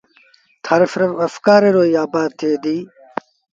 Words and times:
ٿر 0.65 0.81
سرڦ 0.91 1.11
وسڪآري 1.19 1.71
تي 1.79 1.91
آبآد 2.03 2.29
ٿئي 2.39 2.55
دو۔ 2.63 2.75